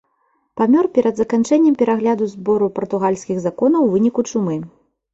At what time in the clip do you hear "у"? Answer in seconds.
3.89-3.93